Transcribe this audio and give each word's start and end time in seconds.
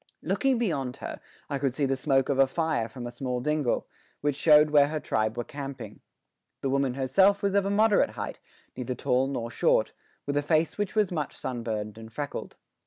Looking 0.23 0.57
beyond 0.57 0.97
her, 0.97 1.21
I 1.47 1.59
could 1.59 1.75
see 1.75 1.85
the 1.85 1.95
smoke 1.95 2.27
of 2.29 2.39
a 2.39 2.47
fire 2.47 2.89
from 2.89 3.05
a 3.05 3.11
small 3.11 3.39
dingle, 3.39 3.87
which 4.21 4.35
showed 4.35 4.71
where 4.71 4.87
her 4.87 4.99
tribe 4.99 5.37
were 5.37 5.43
camping. 5.43 5.99
The 6.61 6.71
woman 6.71 6.95
herself 6.95 7.43
was 7.43 7.53
of 7.53 7.67
a 7.67 7.69
moderate 7.69 8.09
height, 8.17 8.39
neither 8.75 8.95
tall 8.95 9.27
nor 9.27 9.51
short, 9.51 9.93
with 10.25 10.37
a 10.37 10.41
face 10.41 10.75
which 10.75 10.95
was 10.95 11.11
much 11.11 11.37
sunburned 11.37 11.99
and 11.99 12.11
freckled. 12.11 12.55